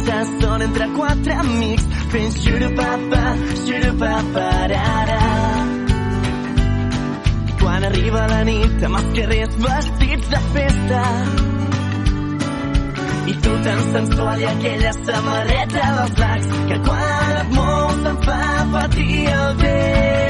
passar 0.00 0.22
estona 0.22 0.64
entre 0.64 0.86
quatre 0.96 1.32
amics 1.32 1.84
fent 2.12 2.36
xurupapa, 2.42 3.22
xurupapa, 3.66 4.46
ara. 4.78 5.20
I 7.48 7.52
quan 7.60 7.84
arriba 7.84 8.26
la 8.32 8.40
nit 8.44 8.86
amb 8.88 9.00
els 9.00 9.10
carrers 9.18 9.58
vestits 9.66 10.32
de 10.32 10.40
festa 10.54 11.02
i 13.30 13.36
tu 13.44 13.52
tan 13.66 13.84
sensual 13.92 14.40
i 14.40 14.48
aquella 14.54 14.96
samarreta 15.04 15.92
dels 15.98 16.18
lacs 16.24 16.50
que 16.70 16.80
quan 16.88 17.38
et 17.44 17.54
mous 17.58 18.10
em 18.14 18.18
fa 18.26 18.42
patir 18.72 19.22
el 19.36 19.54
vent. 19.62 20.29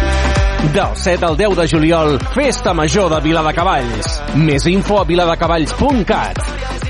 Del 0.73 0.95
7 0.95 1.25
al 1.25 1.35
10 1.35 1.57
de 1.57 1.67
juliol, 1.67 2.19
Festa 2.33 2.73
Major 2.73 3.09
de 3.11 3.19
Viladecavalls. 3.19 4.07
Més 4.39 4.63
info 4.71 5.01
a 5.01 5.03
viladecavalls.cat. 5.03 6.39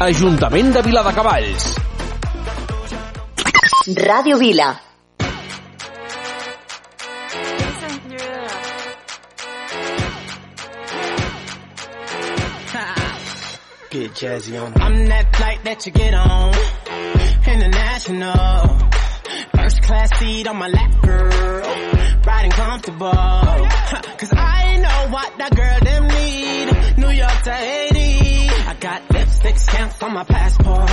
Ajuntament 0.05 0.69
de 0.75 0.83
Viladecavalls. 0.85 1.65
Ràdio 3.97 4.37
Vila. 4.37 4.69
Get 13.89 14.13
jazzy 14.13 14.61
on. 14.61 14.73
I'm 14.79 15.07
that 15.09 15.35
flight 15.35 15.63
that 15.63 15.85
you 15.87 15.91
get 15.91 16.13
on. 16.13 16.53
International. 17.47 18.77
First 19.57 19.81
class 19.81 20.19
seat 20.19 20.47
on 20.47 20.57
my 20.57 20.67
lap, 20.67 21.01
girl. 21.01 21.80
Riding 22.41 22.57
comfortable. 22.57 23.11
Cause 23.11 24.33
I 24.33 24.77
know 24.77 25.13
what 25.13 25.37
that 25.37 25.55
girl 25.55 25.79
them 25.85 26.07
need. 26.07 26.97
New 26.97 27.11
York 27.11 27.41
to 27.43 27.53
Haiti. 27.53 28.49
I 28.65 28.75
got 28.79 29.11
lipstick 29.13 29.57
stamps 29.59 30.01
on 30.01 30.13
my 30.15 30.23
passport. 30.23 30.89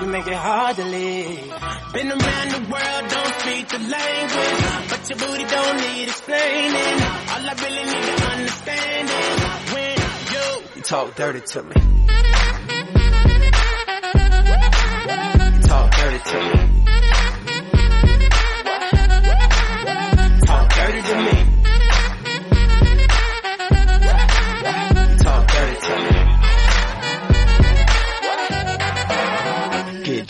You 0.00 0.06
make 0.06 0.26
it 0.26 0.32
hard 0.32 0.76
to 0.76 0.84
leave. 0.84 1.52
Been 1.92 2.08
around 2.08 2.48
the 2.56 2.62
world, 2.72 3.04
don't 3.12 3.34
speak 3.40 3.68
the 3.68 3.80
language. 3.84 4.88
But 4.88 5.10
your 5.10 5.18
booty 5.18 5.44
don't 5.44 5.76
need 5.76 6.08
explaining. 6.08 6.96
All 7.32 7.44
I 7.44 7.54
really 7.60 7.84
need 7.92 8.06
to 8.08 8.24
understand 8.32 9.10
is 9.12 9.72
when 9.74 9.98
you 10.32 10.46
You 10.76 10.82
talk 10.82 11.14
dirty 11.16 11.40
to 11.52 11.62
me. 11.64 11.74
Talk 15.68 15.90
dirty 15.96 16.18
to 16.30 16.38
me. 16.40 16.71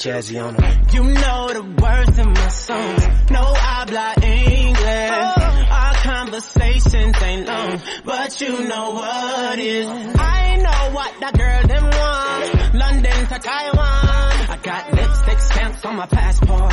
Jazzy 0.02 0.37
on 0.42 0.56
'em. 0.56 0.82
You 0.92 1.04
know 1.04 1.40
the 1.59 1.62
words 1.82 2.18
in 2.18 2.28
my 2.32 2.49
songs. 2.49 3.02
No 3.30 3.42
I 3.54 3.59
habla 3.62 4.14
English. 4.21 5.11
Oh. 5.14 5.78
Our 5.80 5.94
conversations 6.11 7.16
ain't 7.23 7.47
long, 7.47 7.80
but 8.04 8.40
you 8.40 8.52
know 8.71 8.87
what 8.99 9.59
is. 9.61 9.87
I 10.18 10.56
know 10.64 10.82
what 10.97 11.12
that 11.21 11.35
girl 11.38 11.62
them 11.73 11.85
want. 12.00 12.75
London 12.75 13.18
to 13.30 13.38
Taiwan. 13.38 14.32
I 14.54 14.59
got 14.71 14.92
lipstick 14.92 15.38
stamps 15.38 15.85
on 15.85 15.94
my 15.97 16.06
passport. 16.06 16.73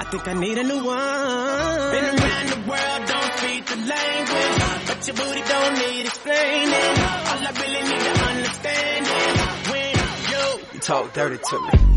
I 0.00 0.04
think 0.10 0.26
I 0.26 0.32
need 0.32 0.56
a 0.56 0.64
new 0.72 0.82
one. 0.84 1.90
Been 1.94 2.06
around 2.16 2.46
the 2.54 2.60
world, 2.70 3.00
don't 3.12 3.32
speak 3.38 3.62
the 3.66 3.76
language, 3.94 4.58
but 4.88 4.98
your 5.06 5.16
booty 5.20 5.42
don't 5.52 5.74
need 5.84 6.04
explaining. 6.06 6.96
All 7.30 7.40
I 7.48 7.52
really 7.60 7.82
need 7.90 8.04
to 8.08 8.14
understand 8.32 9.02
is 9.18 9.70
when 9.70 9.94
you 10.32 10.44
You 10.74 10.80
talk 10.80 11.12
dirty 11.12 11.38
to 11.50 11.56
me. 11.66 11.88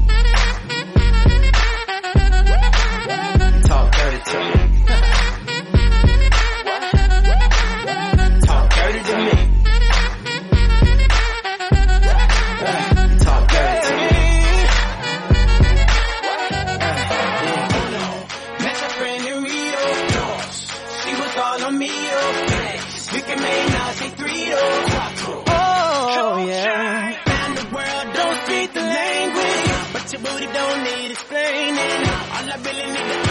Booty 30.23 30.45
don't 30.45 30.83
need 30.83 31.11
explaining. 31.11 32.01
All 32.35 32.49
I 32.49 32.57
really 32.63 32.87
need 32.91 33.30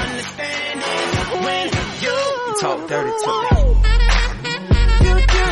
dirty 2.91 3.13
to 3.23 3.31
me. 3.41 3.61
you 5.07 5.15
do. 5.33 5.45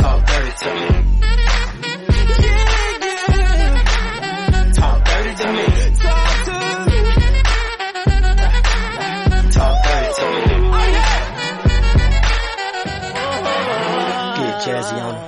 Talk 0.00 0.18
dirty 0.30 0.52
to 0.62 0.70
me. 0.78 0.88
Yeah, 2.40 3.54
yeah. 3.62 3.74
Talk 4.78 4.98
dirty 5.08 5.32
to 5.40 5.46
me. 5.56 5.66
Talk 6.04 6.32
to 6.46 6.54
me. 6.86 6.98
Talk 9.56 9.74
dirty 9.84 10.10
to 10.18 10.24
me. 10.30 10.42
Oh, 10.70 10.86
yeah. 10.96 11.18
Get 14.38 14.54
jazzy 14.64 14.96
on 15.06 15.14
'em. 15.14 15.22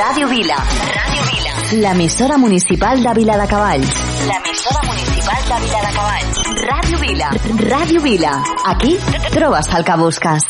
Ràdio 0.00 0.26
Vila. 0.28 0.58
Ràdio 0.98 1.22
Vila. 1.30 1.52
L'emissora 1.82 2.36
municipal 2.38 2.96
de 3.02 3.12
Viladecavalls. 3.14 3.90
L'emissora 4.28 4.80
municipal 4.90 5.40
de 5.48 5.56
Viladecavalls. 5.64 6.21
Ràdio 6.21 6.21
Vila. 7.12 7.28
Ràdio 7.68 8.00
Vila. 8.00 8.32
Aquí 8.64 8.96
trobes 9.34 9.68
el 9.76 9.84
que 9.84 9.96
busques. 9.96 10.44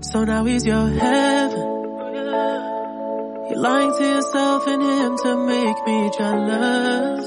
So 0.00 0.24
now 0.24 0.44
he's 0.44 0.64
your 0.66 0.88
heaven. 0.88 1.68
You're 3.48 3.62
lying 3.68 3.92
to 3.98 4.04
yourself 4.14 4.66
and 4.66 4.82
him 4.82 5.16
to 5.24 5.36
make 5.52 5.78
me 5.86 6.10
jealous. 6.18 7.24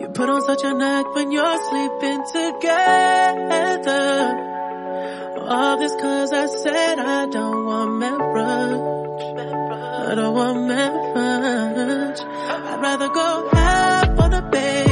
You 0.00 0.08
put 0.08 0.28
on 0.30 0.40
such 0.42 0.64
an 0.64 0.80
act 0.80 1.08
when 1.14 1.30
you're 1.30 1.58
sleeping 1.68 2.20
together. 2.38 4.08
All 5.46 5.76
this 5.78 5.94
cause 6.00 6.32
I 6.32 6.46
said 6.46 6.98
I 6.98 7.26
don't 7.26 7.66
want 7.66 7.92
marriage. 10.14 10.18
I 10.18 10.28
want 10.28 10.66
marriage. 10.66 12.20
I'd 12.20 12.80
rather 12.80 13.08
go 13.08 13.48
half 13.52 14.18
on 14.18 14.34
a 14.34 14.42
baby. 14.42 14.91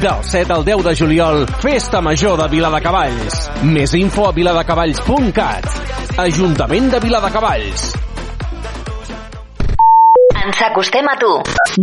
Del 0.00 0.24
7 0.24 0.52
al 0.54 0.64
10 0.64 0.84
de 0.84 0.96
juliol, 0.96 1.46
Festa 1.60 2.00
Major 2.00 2.40
de 2.40 2.48
Viladecavalls. 2.48 3.50
Més 3.68 3.92
info 3.98 4.22
a 4.30 4.32
viladecavalls.cat. 4.32 5.66
Ajuntament 6.22 6.88
de 6.94 7.00
Viladecavalls. 7.04 7.82
Ens 10.40 10.62
acostem 10.70 11.04
a 11.04 11.18
tu. 11.20 11.28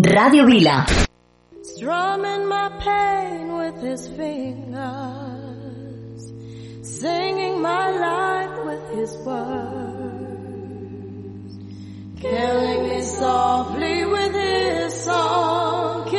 Ràdio 0.09 0.47
Vila. 0.49 0.79
Strumming 1.61 2.47
my 2.49 2.69
pain 2.81 3.53
with 3.53 3.77
his 3.83 4.07
fingers 4.17 4.73
Singing 6.81 7.61
my 7.61 7.91
life 8.01 8.65
with 8.65 8.81
his 8.97 9.15
words 9.23 10.17
Killing 12.19 12.89
me 12.89 13.01
softly 13.03 14.05
with 14.05 14.33
his 14.33 15.03
song 15.03 16.09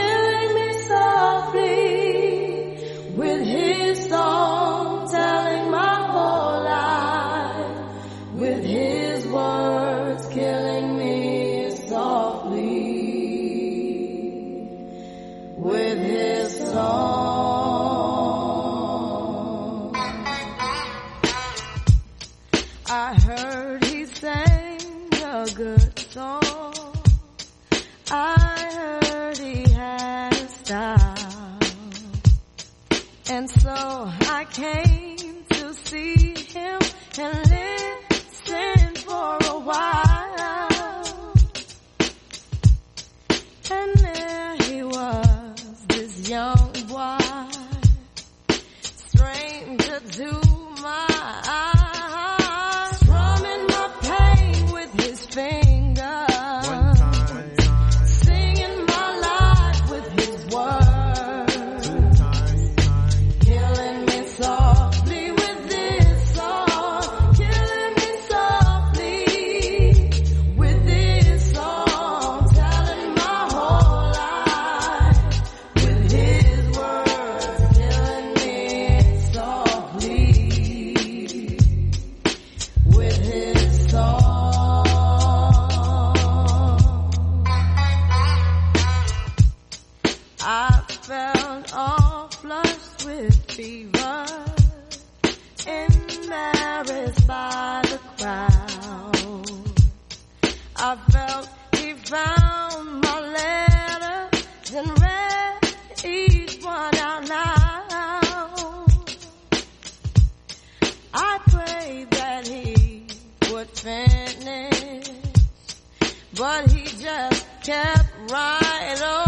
but 116.48 116.72
he 116.72 116.82
just 116.96 117.46
kept 117.62 118.08
right 118.30 119.02
on. 119.02 119.27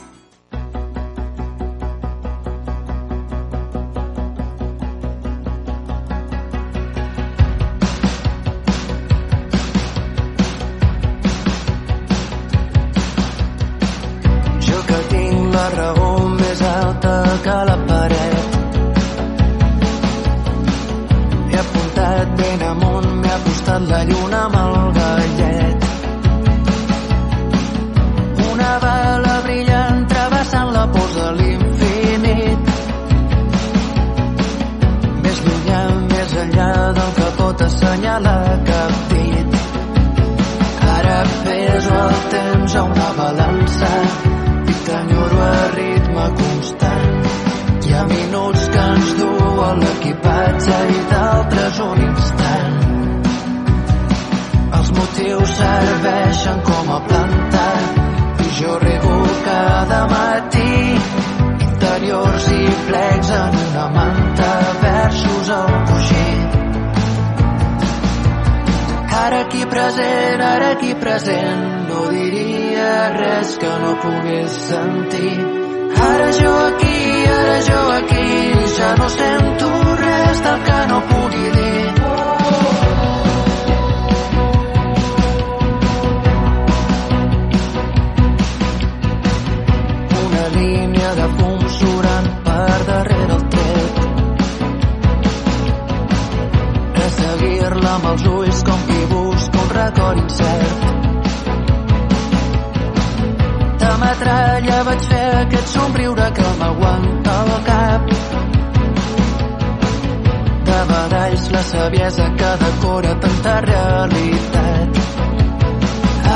Badalls 110.85 111.49
la 111.51 111.63
saviesa 111.63 112.29
que 112.39 112.51
decora 112.63 113.19
tanta 113.19 113.61
realitat. 113.61 115.03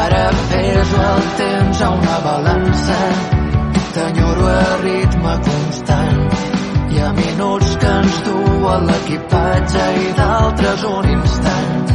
Ara 0.04 0.26
peso 0.50 1.02
el 1.14 1.24
temps 1.40 1.82
a 1.82 1.90
una 1.90 2.20
balança 2.28 3.00
t'enyoro 3.96 4.48
a 4.48 4.78
ritme 4.84 5.34
constant. 5.48 6.20
Hi 6.92 7.00
ha 7.00 7.12
minuts 7.20 7.76
que 7.82 7.92
ens 8.02 8.18
duen 8.28 8.88
l'equipatge 8.90 9.86
i 10.04 10.10
d'altres 10.20 10.84
un 10.92 11.10
instant. 11.14 11.94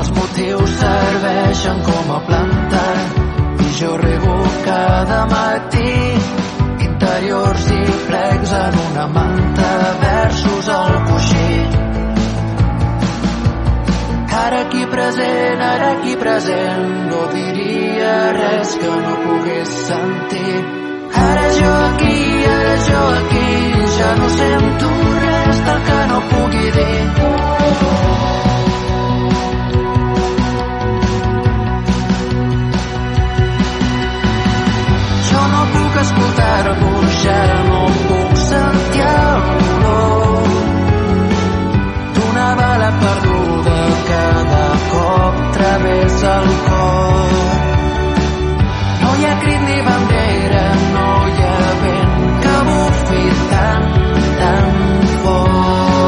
Els 0.00 0.10
motius 0.18 0.76
serveixen 0.82 1.86
com 1.90 2.12
a 2.16 2.20
planta 2.30 2.84
i 3.66 3.72
jo 3.80 3.96
rego 4.04 4.36
cada 4.68 5.22
matí 5.34 6.47
interiors 7.08 7.64
i 7.72 7.84
plecs 8.06 8.52
en 8.52 8.74
una 8.90 9.06
manta 9.08 9.68
versos 10.02 10.68
al 10.68 10.96
coixí. 11.08 11.54
Ara 14.40 14.60
aquí 14.66 14.84
present, 14.92 15.62
ara 15.68 15.88
aquí 15.92 16.16
present, 16.16 16.84
no 17.10 17.22
diria 17.32 18.12
res 18.36 18.76
que 18.82 18.92
no 19.06 19.16
pogués 19.24 19.74
sentir. 19.88 20.60
Ara 21.24 21.48
jo 21.58 21.72
aquí, 21.88 22.20
ara 22.58 22.76
jo 22.90 23.02
aquí, 23.16 23.48
ja 23.96 24.14
no 24.20 24.30
sento 24.36 24.94
res 25.24 25.66
del 25.66 25.82
que 25.90 26.00
no 26.12 26.22
pugui 26.30 26.70
dir. 26.78 28.17
Puc 35.98 36.04
escoltar-vos, 36.04 37.14
ja 37.24 37.42
no 37.68 37.80
puc 38.08 38.36
sentir 38.36 39.02
el 39.02 39.40
dolor 39.82 40.48
d'una 42.14 42.48
bala 42.60 42.90
perduda 43.02 43.78
cada 44.10 44.66
cop 44.92 45.34
travessa 45.56 46.32
el 46.42 46.48
cor. 46.68 47.32
No 49.02 49.10
hi 49.18 49.24
ha 49.26 49.34
crit 49.42 49.62
ni 49.70 49.78
bandera, 49.88 50.64
no 50.94 51.08
hi 51.26 51.42
ha 51.48 51.58
vent 51.82 52.14
que 52.44 52.56
bufi 52.68 53.24
tan, 53.50 53.82
tan 54.38 54.66
fort. 55.22 55.98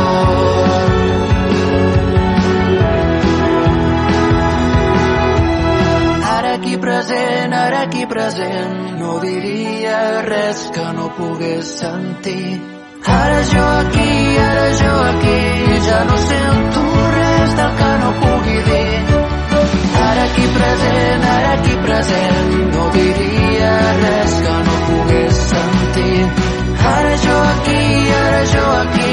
Ara 6.37 6.55
aquí 6.55 6.77
present, 6.77 7.53
ara 7.55 7.83
aquí 7.89 8.07
present, 8.31 8.99
no 8.99 9.19
diria 9.21 10.23
res 10.23 10.71
que 10.75 10.85
no 10.97 11.07
pogués 11.17 11.67
sentir. 11.81 12.61
Ara 13.05 13.41
jo 13.53 13.65
aquí, 13.83 14.11
ara 14.39 14.69
jo 14.81 14.93
aquí, 15.11 15.41
ja 15.87 16.05
no 16.11 16.17
sento 16.29 16.83
res 17.17 17.57
del 17.59 17.73
que 17.81 17.91
no 18.03 18.11
pugui 18.23 18.59
dir. 18.69 19.01
Ara 20.09 20.25
aquí 20.29 20.47
present, 20.59 21.25
ara 21.35 21.53
aquí 21.59 21.75
present, 21.87 22.55
no 22.75 22.85
diria 22.99 23.73
res 24.03 24.37
que 24.45 24.57
no 24.69 24.77
pogués 24.91 25.43
sentir. 25.55 26.29
Ara 26.95 27.17
jo 27.25 27.39
aquí, 27.55 27.83
ara 28.21 28.45
jo 28.55 28.67
aquí, 28.85 29.13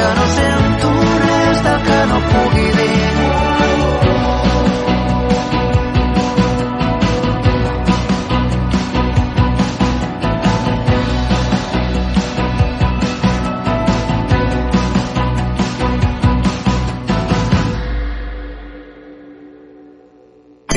ja 0.00 0.14
no 0.18 0.26
sento 0.40 0.75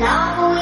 Allah 0.00 0.57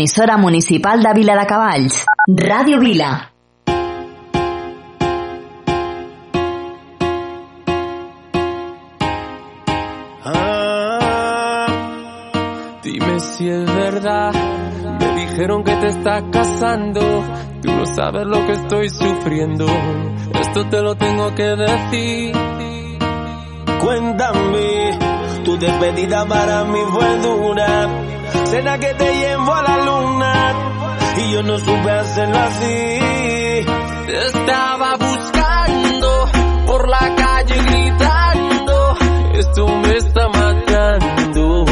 Emisora 0.00 0.38
municipal 0.38 1.02
de 1.02 1.12
Vila 1.12 1.36
de 1.36 1.44
Cavalls, 1.44 2.06
Ràdio 2.26 2.80
Vila. 2.80 3.32
Ah, 10.24 11.66
dime 12.82 13.20
si 13.20 13.46
es 13.50 13.66
verdad, 13.66 14.32
me 15.00 15.20
dijeron 15.20 15.62
que 15.64 15.76
te 15.76 15.88
estás 15.88 16.22
casando, 16.32 17.02
tú 17.60 17.70
no 17.70 17.84
sabes 17.84 18.24
lo 18.24 18.46
que 18.46 18.52
estoy 18.52 18.88
sufriendo, 18.88 19.66
esto 20.40 20.66
te 20.70 20.80
lo 20.80 20.94
tengo 20.94 21.34
que 21.34 21.56
decir. 21.56 22.32
Cuéntame, 23.82 24.98
tu 25.44 25.58
despedida 25.58 26.24
para 26.24 26.64
mí 26.64 26.78
fue 26.90 27.18
dura 27.18 28.09
cena 28.50 28.78
que 28.78 28.94
te 28.94 29.14
llevo 29.14 29.54
a 29.54 29.62
la 29.62 29.76
luna 29.84 30.54
y 31.18 31.32
yo 31.32 31.42
no 31.42 31.58
supe 31.58 31.90
hacerlo 31.90 32.38
así. 32.38 32.98
Estaba 34.26 34.96
buscando 34.96 36.28
por 36.66 36.88
la 36.88 37.14
calle 37.14 37.56
gritando, 37.62 38.96
esto 39.34 39.66
me 39.68 39.96
está 39.96 40.28
matando. 40.28 41.69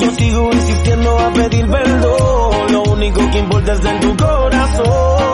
Yo 0.00 0.10
sigo 0.12 0.50
insistiendo 0.52 1.18
a 1.18 1.32
pedir 1.32 1.68
perdón. 1.68 2.72
Lo 2.72 2.82
único 2.84 3.30
que 3.30 3.38
importa 3.38 3.72
es 3.72 3.84
en 3.84 4.00
tu 4.00 4.16
corazón. 4.16 5.28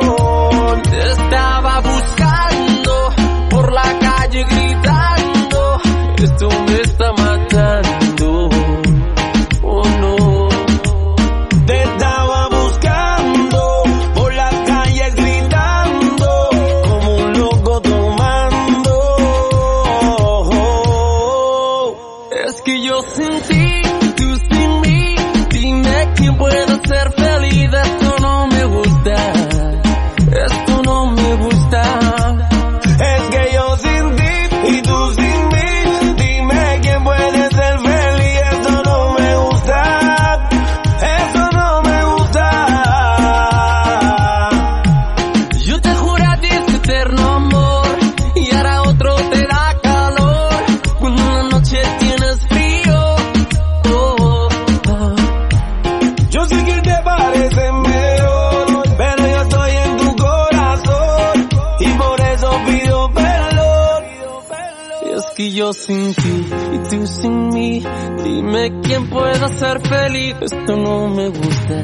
ser 69.59 69.81
feliz. 69.81 70.35
Esto 70.41 70.77
no 70.77 71.09
me 71.09 71.29
gusta, 71.29 71.77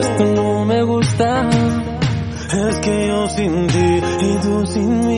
esto 0.00 0.24
no 0.34 0.64
me 0.64 0.82
gusta. 0.82 1.48
Es 2.68 2.76
que 2.80 3.06
yo 3.08 3.28
sin 3.28 3.66
ti 3.66 4.00
y 4.20 4.36
tú 4.42 4.66
sin 4.66 5.06
mí 5.06 5.17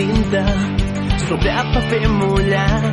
Tinta 0.00 0.44
sobre 1.28 1.52
paper 1.72 2.06
mullat 2.08 2.84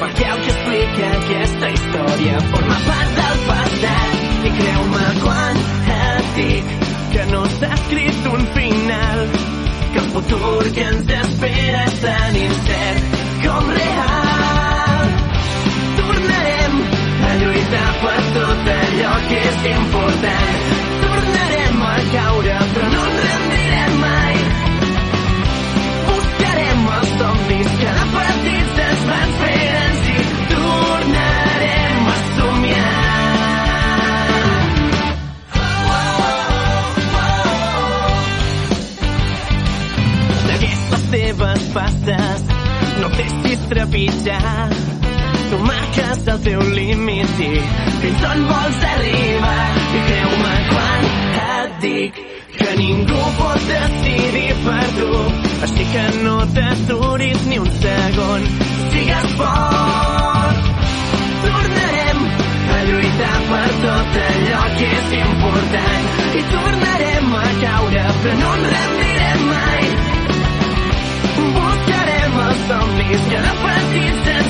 perquè 0.00 0.28
el 0.32 0.38
que 0.44 0.52
explica 0.52 1.08
aquesta 1.18 1.70
història 1.74 2.38
forma 2.52 2.78
part 2.86 3.10
del 3.18 3.42
passat. 3.48 4.22
I 4.48 4.52
creu-me 4.60 5.02
quan 5.24 5.60
et 5.96 6.30
dic 6.38 6.70
que 7.12 7.26
no 7.32 7.42
s'ha 7.56 7.70
escrit 7.76 8.30
un 8.30 8.46
final 8.56 9.20
que 9.34 10.00
el 10.04 10.08
futur 10.14 10.62
que 10.78 10.86
ens 10.94 11.12
espera 11.18 11.84
és 11.90 12.00
tan 12.06 12.40
incert 12.44 13.20
com 13.44 13.68
real. 13.80 15.12
Tornarem 16.00 16.80
a 17.28 17.36
lluitar 17.42 17.86
per 18.06 18.16
tot 18.38 18.74
allò 18.78 19.14
que 19.28 19.44
és 19.52 19.70
important 19.74 20.83
Tu 45.50 45.58
marques 45.62 46.26
el 46.26 46.38
teu 46.42 46.60
límit 46.74 47.40
i 47.44 47.50
fins 48.02 48.22
on 48.26 48.40
vols 48.48 48.78
arribar. 48.90 49.66
I 49.98 50.00
creu-me 50.08 50.54
quan 50.70 51.04
et 51.42 51.76
dic 51.84 52.18
que 52.56 52.70
ningú 52.80 53.20
pot 53.38 53.68
decidir 53.68 54.56
per 54.64 54.86
tu. 54.96 55.20
Així 55.66 55.86
que 55.92 56.02
no 56.24 56.34
t'aturis 56.56 57.46
ni 57.52 57.60
un 57.62 57.70
segon. 57.84 58.48
Sigues 58.96 59.28
fort. 59.38 60.72
Tornarem 61.44 62.26
a 62.78 62.80
lluitar 62.90 63.38
per 63.52 63.68
tot 63.86 64.18
allò 64.24 64.64
que 64.80 64.90
és 64.98 65.14
important. 65.20 66.10
I 66.42 66.44
tornarem 66.50 67.38
a 67.44 67.46
caure, 67.62 68.04
però 68.24 68.36
no 68.42 68.52
ens 68.58 68.68
rendirem 68.74 69.48
mai. 69.52 70.13
Buscarem 73.08 73.64
els 73.70 73.90
somnis 73.92 74.43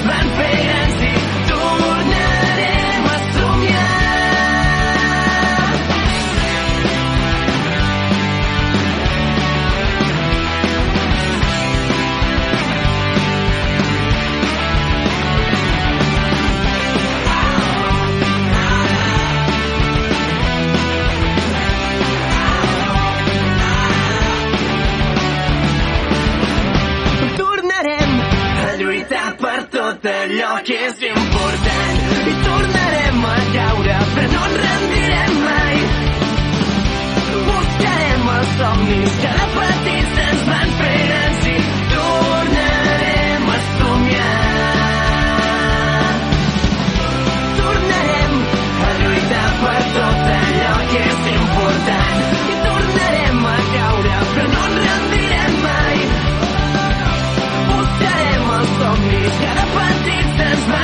per 29.54 29.66
tot 29.70 30.06
allò 30.10 30.54
que 30.66 30.76
és 30.86 31.02
important 31.08 31.98
i 32.30 32.32
tornarem 32.46 33.20
a 33.28 33.34
caure, 33.52 33.98
però 34.14 34.30
no 34.32 34.40
ens 34.46 34.56
rendirem 34.62 35.36
mai. 35.44 35.76
Buscarem 37.50 38.26
els 38.34 38.50
somnis 38.58 39.16
que 39.22 39.32
de 39.38 39.46
petits 39.54 40.20
ens 40.24 40.44
van 40.50 40.74
fer 40.80 40.98
grans 41.04 41.48
i 41.52 41.56
tornarem 41.94 43.48
a 43.54 43.58
somiar. 43.70 44.36
Tornarem 47.62 48.38
a 48.90 48.94
lluitar 49.02 49.50
per 49.64 49.80
tot 49.98 50.32
allò 50.38 50.78
que 50.94 51.04
és 51.12 51.28
important 51.38 52.33
que 59.40 59.50
de 59.58 59.66
petits 59.76 60.66
van 60.72 60.83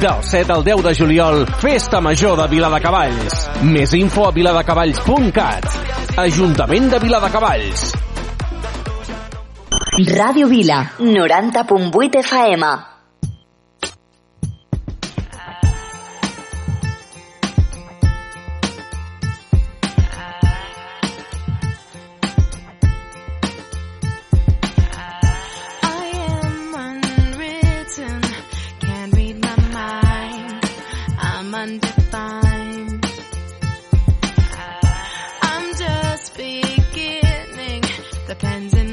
Del 0.00 0.22
7 0.22 0.52
al 0.52 0.64
10 0.64 0.82
de 0.82 0.94
juliol, 0.94 1.46
Festa 1.60 2.00
Major 2.00 2.38
de 2.40 2.46
Viladecavalls. 2.48 3.42
Més 3.68 3.92
info 3.92 4.24
a 4.24 4.32
viladecavalls.cat. 4.32 5.68
Ajuntament 6.24 6.88
de 6.94 7.02
Viladecavalls. 7.04 7.90
Ràdio 10.16 10.48
Vila, 10.48 10.86
90.8 11.04 12.24
FM. 12.24 12.89
weekends 38.42 38.72
and 38.74 38.89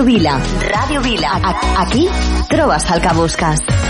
Ràdio 0.00 0.14
Vila. 0.16 0.34
Ràdio 0.64 1.02
Vila. 1.04 1.34
A 1.44 1.82
aquí 1.82 2.08
trobes 2.48 2.90
el 2.90 3.04
que 3.04 3.14
busques. 3.20 3.89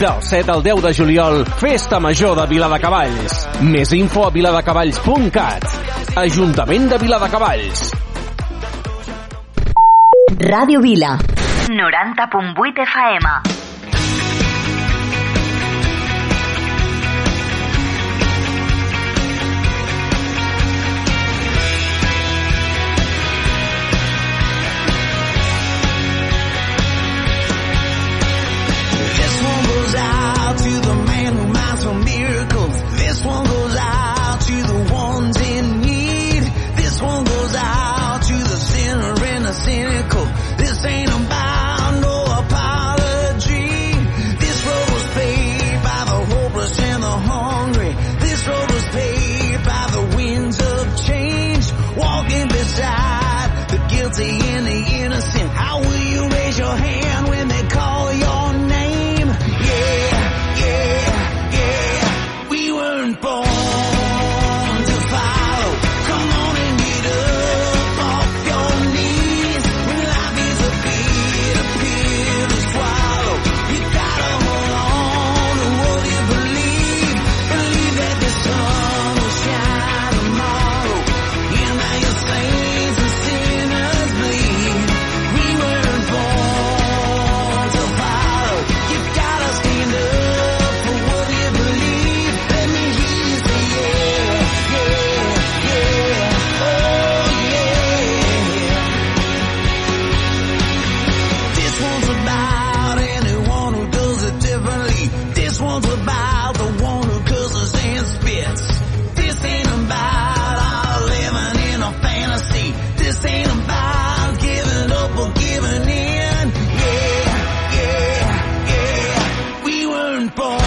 Del 0.00 0.22
7 0.22 0.50
al 0.50 0.62
10 0.62 0.82
de 0.82 0.94
juliol, 0.94 1.44
Festa 1.44 2.00
Major 2.00 2.34
de 2.34 2.46
Viladecavalls. 2.48 3.42
Més 3.60 3.92
info 3.92 4.22
a 4.24 4.30
viladecavalls.cat. 4.32 5.66
Ajuntament 6.16 6.88
de 6.88 6.98
Viladecavalls. 7.04 7.90
Ràdio 10.40 10.80
Vila. 10.80 11.18
90.8 11.68 12.86
FM. 12.88 13.69
Out 29.94 30.58
to 30.58 30.70
the 30.88 30.94
man 30.94 31.36
who 31.36 31.46
minds 31.52 31.84
for 31.84 31.94
miracles. 31.94 32.82
This 32.98 33.24
one 33.24 33.44
goes 33.44 33.59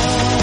Bye. 0.04 0.43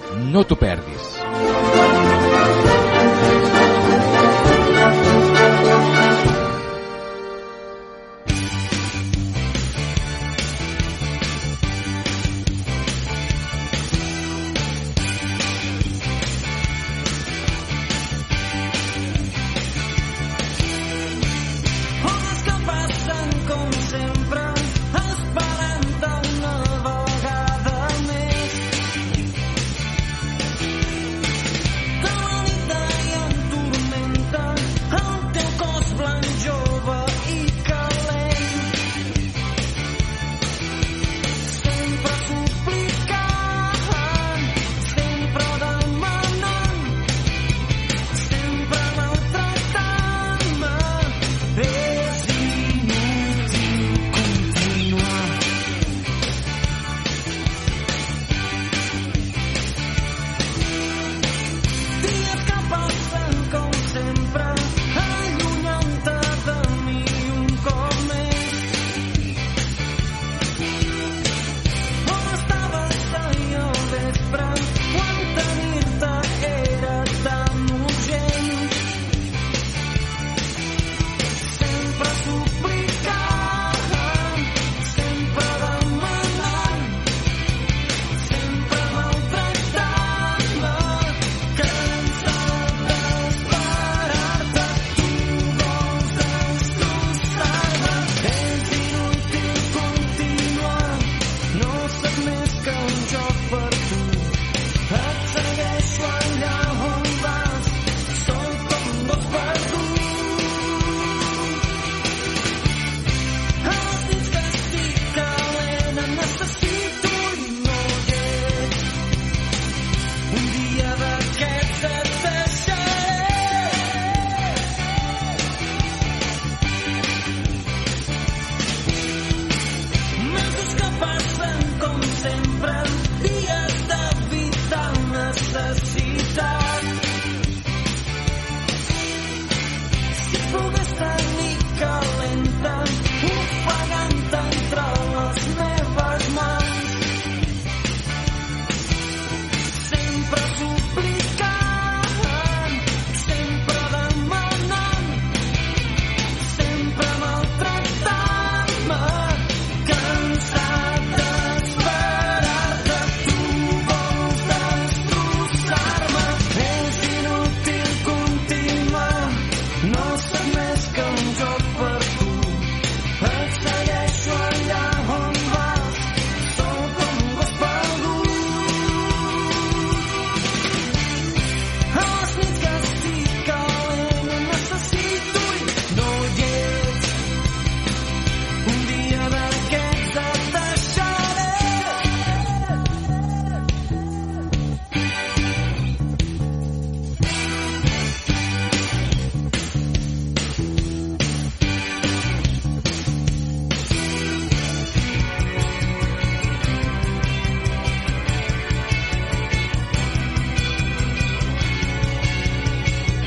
No 0.17 0.43
t'ho 0.43 0.55
perdis. 0.55 1.11